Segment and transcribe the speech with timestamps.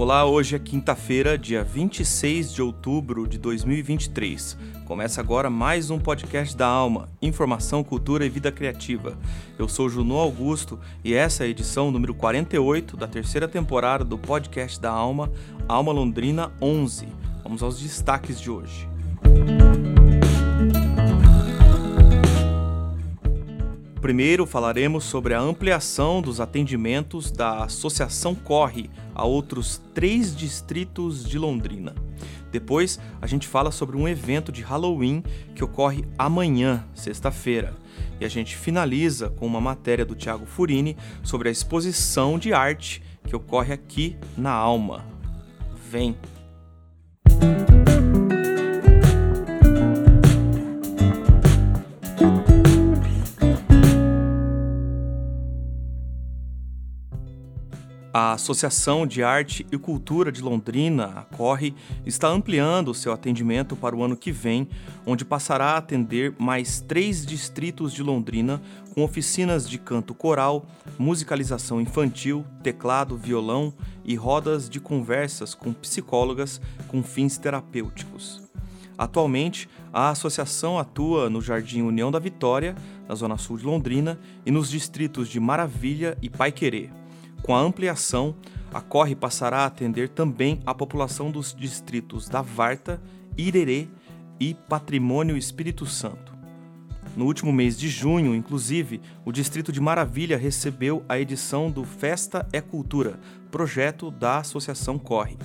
[0.00, 4.56] Olá, hoje é quinta-feira, dia 26 de outubro de 2023.
[4.86, 9.14] Começa agora mais um podcast da Alma, Informação, Cultura e Vida Criativa.
[9.58, 14.16] Eu sou Juno Augusto e essa é a edição número 48 da terceira temporada do
[14.16, 15.30] podcast da Alma,
[15.68, 17.06] Alma Londrina 11.
[17.42, 18.89] Vamos aos destaques de hoje.
[24.00, 31.38] Primeiro falaremos sobre a ampliação dos atendimentos da Associação Corre a outros três distritos de
[31.38, 31.94] Londrina.
[32.50, 35.22] Depois, a gente fala sobre um evento de Halloween
[35.54, 37.76] que ocorre amanhã, sexta-feira.
[38.18, 43.02] E a gente finaliza com uma matéria do Tiago Furini sobre a exposição de arte
[43.26, 45.04] que ocorre aqui na Alma.
[45.90, 46.16] Vem!
[58.12, 61.72] A Associação de Arte e Cultura de Londrina, a Corre,
[62.04, 64.68] está ampliando seu atendimento para o ano que vem,
[65.06, 68.60] onde passará a atender mais três distritos de Londrina,
[68.92, 70.66] com oficinas de canto coral,
[70.98, 73.72] musicalização infantil, teclado, violão
[74.04, 78.42] e rodas de conversas com psicólogas com fins terapêuticos.
[78.98, 82.74] Atualmente, a associação atua no Jardim União da Vitória,
[83.08, 86.99] na Zona Sul de Londrina, e nos distritos de Maravilha e Paiquerê.
[87.50, 88.36] Com a ampliação,
[88.72, 93.02] a Corre passará a atender também a população dos distritos da Varta,
[93.36, 93.88] Irerê
[94.38, 96.32] e Patrimônio Espírito Santo.
[97.16, 102.48] No último mês de junho, inclusive, o Distrito de Maravilha recebeu a edição do Festa
[102.52, 103.18] é Cultura,
[103.50, 105.36] projeto da Associação Corre.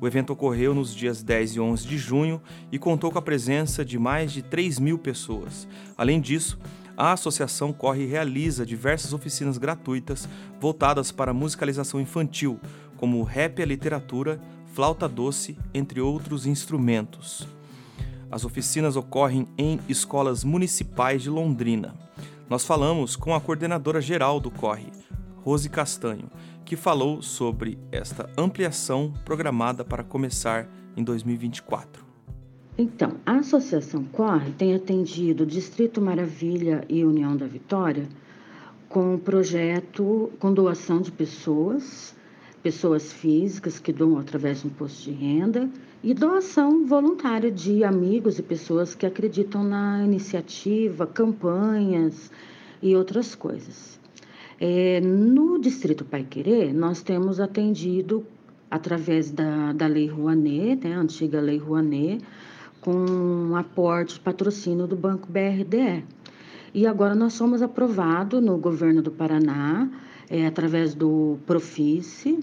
[0.00, 2.40] O evento ocorreu nos dias 10 e 11 de junho
[2.72, 5.68] e contou com a presença de mais de 3 mil pessoas.
[5.94, 6.58] Além disso,
[7.00, 10.28] a associação Corre realiza diversas oficinas gratuitas
[10.60, 12.60] voltadas para musicalização infantil,
[12.98, 14.38] como rap e literatura,
[14.74, 17.48] flauta doce, entre outros instrumentos.
[18.30, 21.94] As oficinas ocorrem em escolas municipais de Londrina.
[22.50, 24.92] Nós falamos com a coordenadora geral do Corre,
[25.36, 26.30] Rose Castanho,
[26.66, 32.09] que falou sobre esta ampliação programada para começar em 2024.
[32.82, 38.08] Então, a Associação Corre tem atendido o Distrito Maravilha e União da Vitória
[38.88, 42.16] com um projeto com doação de pessoas,
[42.62, 45.68] pessoas físicas que doam através de imposto de renda
[46.02, 52.30] e doação voluntária de amigos e pessoas que acreditam na iniciativa, campanhas
[52.80, 54.00] e outras coisas.
[54.58, 58.24] É, no Distrito Pai Querer, nós temos atendido
[58.70, 62.24] através da, da Lei Rouanet, né, a antiga Lei Rouanet,
[62.80, 66.04] com aporte, patrocínio do Banco BRDE.
[66.72, 69.88] E agora nós somos aprovados no governo do Paraná,
[70.28, 72.38] é, através do Profice,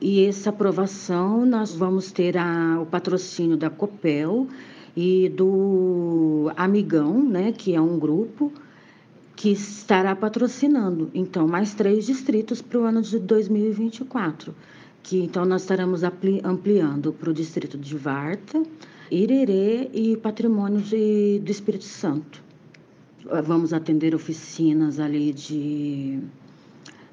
[0.00, 4.48] e essa aprovação nós vamos ter a, o patrocínio da Copel
[4.96, 8.50] e do Amigão, né, que é um grupo
[9.36, 11.10] que estará patrocinando.
[11.14, 14.54] Então, mais três distritos para o ano de 2024,
[15.02, 18.62] que então nós estaremos ampliando para o distrito de Varta,
[19.10, 22.42] Irerê e Patrimônio de, do Espírito Santo.
[23.44, 26.20] Vamos atender oficinas ali de,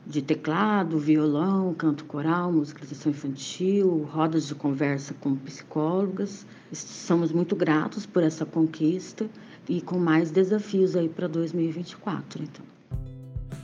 [0.05, 6.45] de teclado, violão, canto coral, musicalização infantil, rodas de conversa com psicólogas.
[6.71, 9.27] Somos muito gratos por essa conquista
[9.67, 12.65] e com mais desafios aí para 2024, então.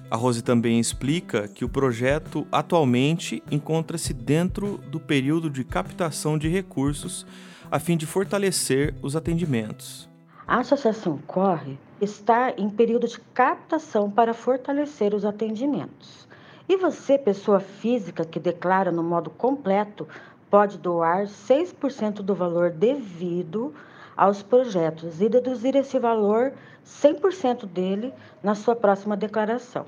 [0.10, 6.48] A Rose também explica que o projeto atualmente encontra-se dentro do período de captação de
[6.48, 7.26] recursos
[7.74, 10.08] a fim de fortalecer os atendimentos.
[10.48, 16.28] A Associação Corre está em período de captação para fortalecer os atendimentos.
[16.70, 20.08] E você, pessoa física que declara no modo completo,
[20.52, 23.74] pode doar 6% do valor devido
[24.16, 26.54] aos projetos e deduzir esse valor
[26.86, 29.88] 100% dele na sua próxima declaração.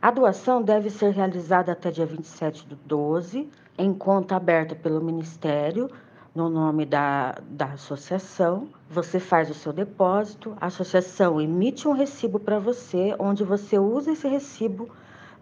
[0.00, 5.90] A doação deve ser realizada até dia 27 do 12, em conta aberta pelo Ministério
[6.34, 12.40] no nome da, da associação, você faz o seu depósito, a associação emite um recibo
[12.40, 14.88] para você, onde você usa esse recibo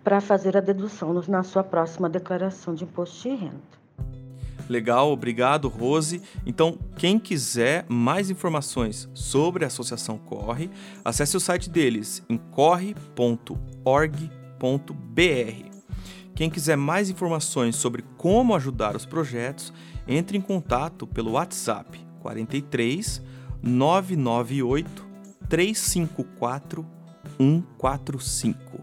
[0.03, 3.81] para fazer a dedução na sua próxima declaração de imposto de renda.
[4.69, 6.23] Legal, obrigado, Rose.
[6.47, 10.71] Então, quem quiser mais informações sobre a Associação Corre,
[11.05, 13.61] acesse o site deles em corre.org.br.
[16.37, 19.73] Quem quiser mais informações sobre como ajudar os projetos,
[20.11, 23.23] entre em contato pelo WhatsApp 43
[23.63, 25.07] 998
[25.49, 26.87] 354
[27.39, 28.81] 145.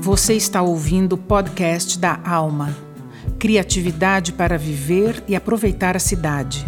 [0.00, 2.74] Você está ouvindo o podcast da Alma.
[3.38, 6.64] Criatividade para viver e aproveitar a cidade.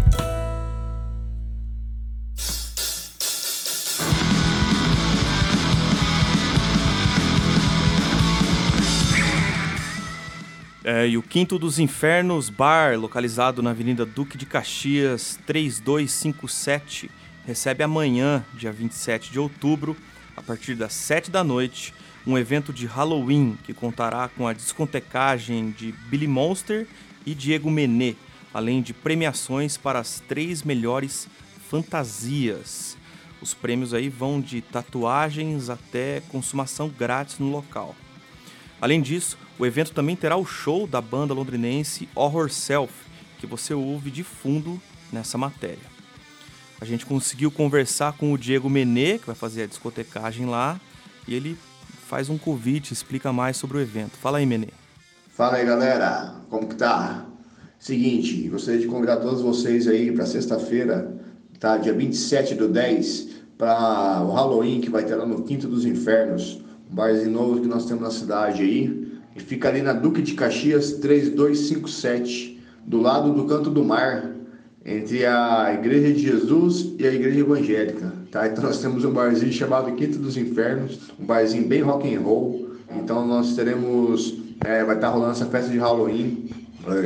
[10.99, 17.11] É, e o Quinto dos Infernos Bar, localizado na Avenida Duque de Caxias 3257,
[17.47, 19.95] recebe amanhã, dia 27 de outubro,
[20.35, 21.93] a partir das 7 da noite,
[22.27, 26.89] um evento de Halloween que contará com a discotecagem de Billy Monster
[27.27, 28.15] e Diego Mené,
[28.55, 31.29] além de premiações para as três melhores
[31.69, 32.97] fantasias.
[33.43, 37.95] Os prêmios aí vão de tatuagens até consumação grátis no local.
[38.81, 42.93] Além disso, o evento também terá o show da banda londrinense Horror Self,
[43.39, 44.81] que você ouve de fundo
[45.13, 45.97] nessa matéria.
[46.81, 50.79] A gente conseguiu conversar com o Diego Menê, que vai fazer a discotecagem lá,
[51.27, 51.57] e ele
[52.07, 54.19] faz um convite, explica mais sobre o evento.
[54.19, 54.69] Fala aí, Menê.
[55.31, 56.35] Fala aí, galera.
[56.51, 57.27] Como que tá?
[57.79, 61.15] Seguinte, gostaria de convidar todos vocês aí para sexta-feira,
[61.59, 61.79] tá?
[61.79, 66.61] Dia 27 do 10, para o Halloween que vai ter lá no Quinto dos Infernos,
[66.91, 69.06] um barzinho novo que nós temos na cidade aí.
[69.39, 74.37] Fica ali na Duque de Caxias 3257, do lado do Canto do Mar,
[74.85, 78.47] entre a Igreja de Jesus e a Igreja Evangélica, tá?
[78.47, 82.71] Então nós temos um barzinho chamado Quinto dos Infernos, um barzinho bem rock and roll.
[82.97, 86.49] Então nós teremos, é, vai estar rolando essa festa de Halloween.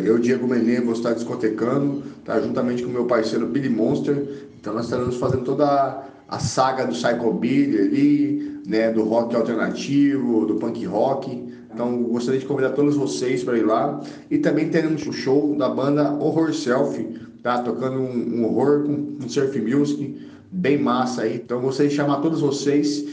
[0.04, 2.38] Eu, Diego Menê, vou estar discotecando, tá?
[2.38, 4.48] Juntamente com meu parceiro Billy Monster.
[4.60, 8.90] Então nós estaremos fazendo toda a saga do Psycho Billy ali, né?
[8.90, 11.50] Do rock alternativo, do punk rock.
[11.72, 14.00] Então, gostaria de convidar todos vocês para ir lá.
[14.30, 17.02] E também teremos o show da banda Horror Self,
[17.42, 17.62] tá?
[17.62, 20.20] Tocando um, um horror com um surf music,
[20.50, 21.36] bem massa aí.
[21.36, 23.04] Então, gostaria de chamar todos vocês.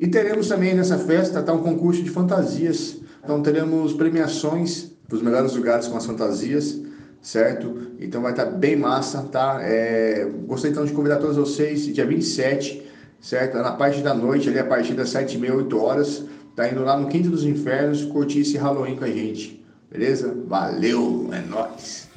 [0.00, 2.98] E teremos também nessa festa tá, um concurso de fantasias.
[3.22, 6.80] Então, teremos premiações para os melhores lugares com as fantasias,
[7.20, 7.92] certo?
[8.00, 9.58] Então, vai estar tá bem massa, tá?
[9.60, 10.26] É...
[10.46, 12.82] Gostaria então de convidar todos vocês, dia 27,
[13.20, 13.58] certo?
[13.58, 16.24] Na parte da noite, ali a partir das 7h30, 8 horas
[16.56, 19.62] tá indo lá no Quinto dos Infernos curtir esse Halloween com a gente.
[19.90, 20.34] Beleza?
[20.46, 22.08] Valeu, é nóis.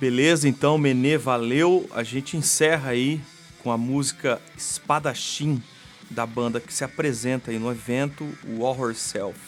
[0.00, 1.88] Beleza, então, Menê, valeu.
[1.92, 3.20] A gente encerra aí
[3.62, 5.62] com a música Espadachim
[6.10, 9.38] da banda que se apresenta aí no evento, o Horror Self.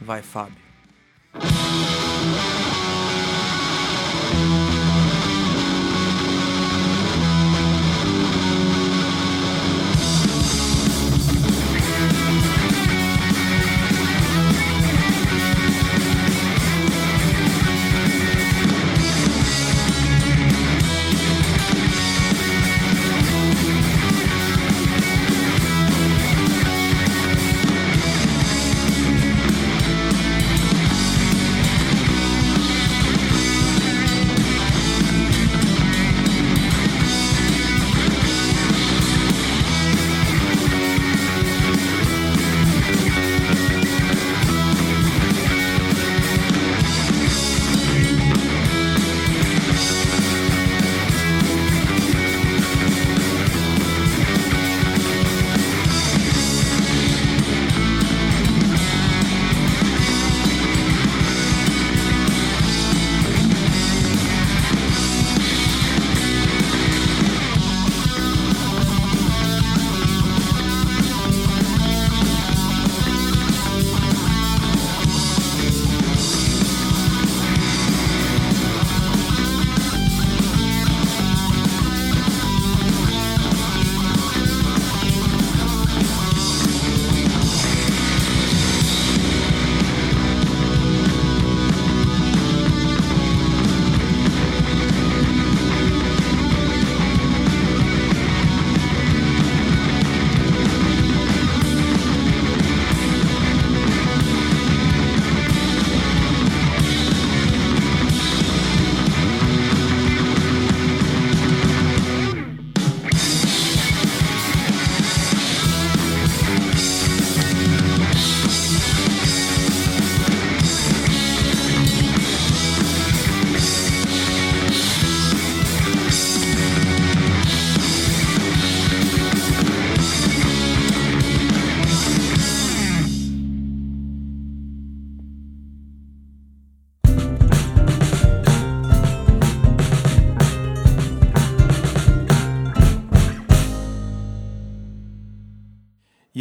[0.00, 0.56] Vai, Fábio.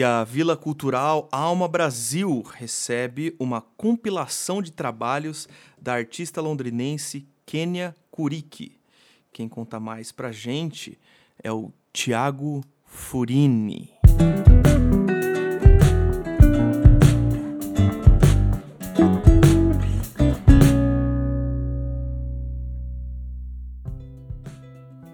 [0.01, 5.47] E a Vila Cultural Alma Brasil recebe uma compilação de trabalhos
[5.79, 8.79] da artista londrinense Kênia Kuriki.
[9.31, 10.97] Quem conta mais pra gente
[11.43, 13.91] é o Tiago Furini.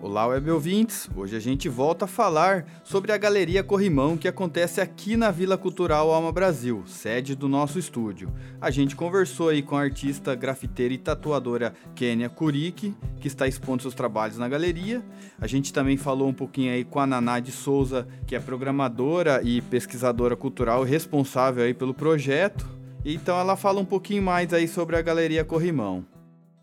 [0.09, 1.09] Olá, web ouvintes!
[1.13, 5.57] Hoje a gente volta a falar sobre a Galeria Corrimão que acontece aqui na Vila
[5.57, 8.31] Cultural Alma Brasil, sede do nosso estúdio.
[8.61, 13.81] A gente conversou aí com a artista grafiteira e tatuadora Kênia Kuriki, que está expondo
[13.81, 15.03] seus trabalhos na galeria.
[15.41, 19.41] A gente também falou um pouquinho aí com a Naná de Souza, que é programadora
[19.43, 22.65] e pesquisadora cultural responsável aí pelo projeto.
[23.03, 26.05] Então ela fala um pouquinho mais aí sobre a Galeria Corrimão.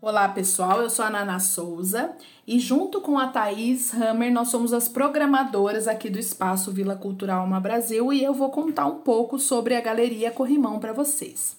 [0.05, 2.11] Olá pessoal, eu sou a Nana Souza
[2.45, 7.39] e junto com a Thaís Hammer nós somos as programadoras aqui do Espaço Vila Cultural
[7.41, 11.57] Alma Brasil e eu vou contar um pouco sobre a Galeria Corrimão para vocês.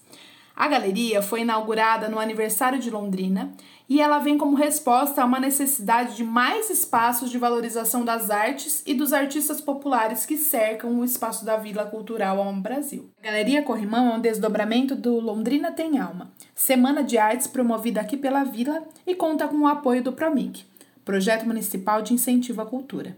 [0.57, 3.53] A galeria foi inaugurada no aniversário de Londrina
[3.87, 8.81] e ela vem como resposta a uma necessidade de mais espaços de valorização das artes
[8.83, 13.07] e dos artistas populares que cercam o espaço da Vila Cultural Alma Brasil.
[13.21, 18.17] A Galeria Corrimão é um desdobramento do Londrina Tem Alma, semana de artes promovida aqui
[18.17, 20.65] pela Vila e conta com o apoio do Promic,
[21.05, 23.15] Projeto Municipal de Incentivo à Cultura.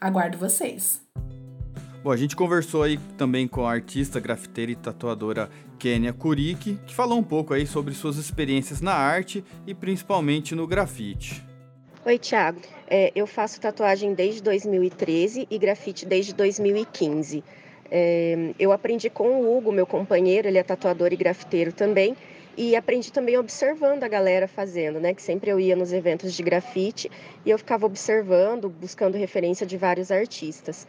[0.00, 1.04] Aguardo vocês!
[2.06, 6.94] Bom, a gente conversou aí também com a artista, grafiteira e tatuadora Kênia Kuriki, que
[6.94, 11.44] falou um pouco aí sobre suas experiências na arte e principalmente no grafite.
[12.04, 12.60] Oi, Thiago.
[12.86, 17.42] É, eu faço tatuagem desde 2013 e grafite desde 2015.
[17.90, 22.16] É, eu aprendi com o Hugo, meu companheiro, ele é tatuador e grafiteiro também,
[22.56, 25.12] e aprendi também observando a galera fazendo, né?
[25.12, 27.10] Que sempre eu ia nos eventos de grafite
[27.44, 30.86] e eu ficava observando, buscando referência de vários artistas.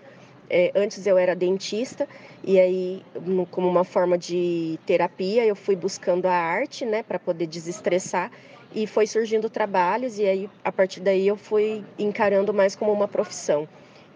[0.49, 2.07] É, antes eu era dentista
[2.43, 3.03] e aí,
[3.51, 8.31] como uma forma de terapia, eu fui buscando a arte, né, para poder desestressar
[8.73, 13.07] e foi surgindo trabalhos e aí a partir daí eu fui encarando mais como uma
[13.07, 13.67] profissão.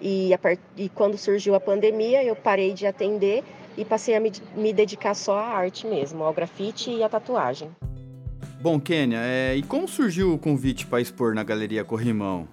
[0.01, 0.59] E, part...
[0.77, 3.43] e quando surgiu a pandemia, eu parei de atender
[3.77, 7.69] e passei a me, me dedicar só à arte mesmo, ao grafite e à tatuagem.
[8.61, 9.55] Bom, Kênia, é...
[9.55, 12.47] e como surgiu o convite para expor na Galeria Corrimão?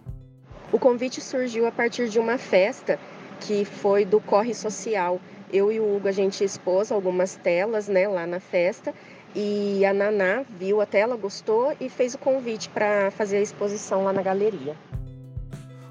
[0.70, 2.98] O convite surgiu a partir de uma festa
[3.40, 5.20] que foi do Corre Social.
[5.52, 8.94] Eu e o Hugo, a gente expôs algumas telas né, lá na festa
[9.34, 14.04] e a Naná viu a tela, gostou e fez o convite para fazer a exposição
[14.04, 14.76] lá na galeria.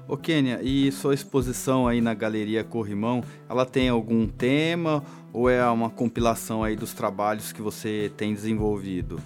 [0.06, 5.62] Ô Kênia, e sua exposição aí na Galeria Corrimão, ela tem algum tema ou é
[5.68, 9.20] uma compilação aí dos trabalhos que você tem desenvolvido?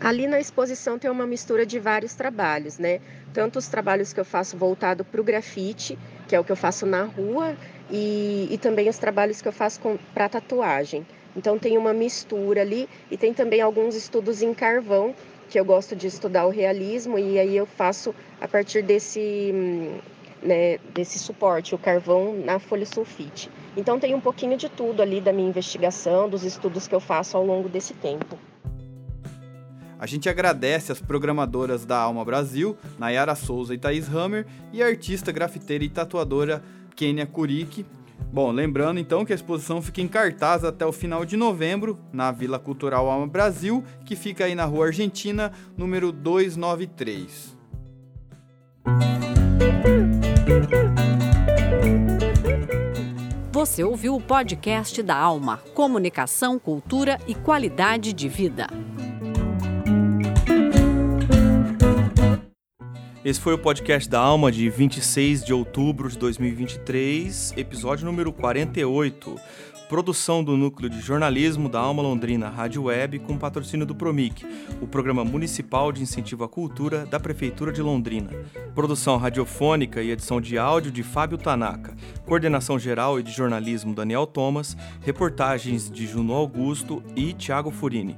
[0.00, 3.00] Ali na exposição tem uma mistura de vários trabalhos, né?
[3.32, 6.56] Tanto os trabalhos que eu faço voltado para o grafite, que é o que eu
[6.56, 7.56] faço na rua,
[7.90, 9.80] e, e também os trabalhos que eu faço
[10.14, 11.04] para tatuagem.
[11.34, 15.14] Então tem uma mistura ali e tem também alguns estudos em carvão,
[15.48, 19.52] que eu gosto de estudar o realismo, e aí eu faço a partir desse,
[20.42, 23.50] né, desse suporte, o carvão na folha sulfite.
[23.74, 27.36] Então tem um pouquinho de tudo ali da minha investigação, dos estudos que eu faço
[27.36, 28.37] ao longo desse tempo.
[29.98, 34.86] A gente agradece as programadoras da Alma Brasil, Nayara Souza e Thaís Hammer, e a
[34.86, 36.62] artista grafiteira e tatuadora
[36.94, 37.84] Kênia Kuriki.
[38.32, 42.30] Bom, lembrando então que a exposição fica em cartaz até o final de novembro na
[42.30, 47.56] Vila Cultural Alma Brasil, que fica aí na Rua Argentina, número 293.
[53.50, 58.68] Você ouviu o podcast da Alma: Comunicação, Cultura e Qualidade de Vida.
[63.28, 69.36] Esse foi o podcast da Alma de 26 de outubro de 2023, episódio número 48.
[69.86, 74.46] Produção do Núcleo de Jornalismo da Alma Londrina Rádio Web com patrocínio do Promic,
[74.80, 78.30] o Programa Municipal de Incentivo à Cultura da Prefeitura de Londrina.
[78.74, 81.94] Produção radiofônica e edição de áudio de Fábio Tanaka.
[82.24, 84.74] Coordenação geral e de jornalismo Daniel Thomas.
[85.02, 88.16] Reportagens de Juno Augusto e Tiago Furini.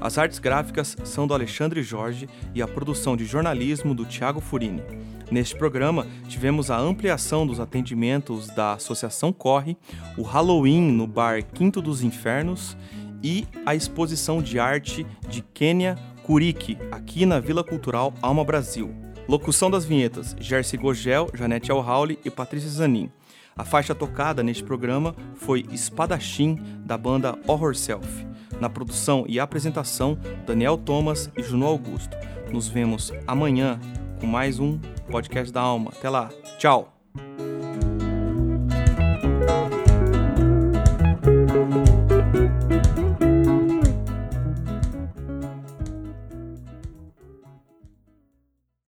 [0.00, 4.82] As artes gráficas são do Alexandre Jorge e a produção de jornalismo do Tiago Furini.
[5.30, 9.76] Neste programa, tivemos a ampliação dos atendimentos da Associação Corre,
[10.18, 12.76] o Halloween no bar Quinto dos Infernos
[13.22, 18.94] e a exposição de arte de Kênia Kuriki, aqui na Vila Cultural Alma Brasil.
[19.28, 23.10] Locução das vinhetas: Jersey Gogel, Janete Alhauli e Patrícia Zanin.
[23.56, 28.26] A faixa tocada neste programa foi Espadachim, da banda Horror Self.
[28.60, 32.16] Na produção e apresentação, Daniel Thomas e Juno Augusto.
[32.50, 33.78] Nos vemos amanhã
[34.20, 34.78] com mais um
[35.10, 35.90] podcast da Alma.
[35.90, 36.30] Até lá.
[36.58, 36.92] Tchau.